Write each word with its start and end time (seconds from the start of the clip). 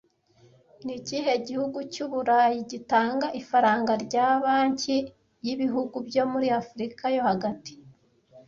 Ni 0.85 0.93
ikihe 0.99 1.33
gihugu 1.47 1.77
cy'Uburayi 1.91 2.59
gitanga 2.71 3.27
ifaranga 3.41 3.93
rya 4.05 4.27
Banki 4.43 4.97
y'ibihugu 5.45 5.95
byo 6.07 6.23
muri 6.31 6.47
Afurika 6.61 7.03
yo 7.15 7.21
hagati 7.29 7.73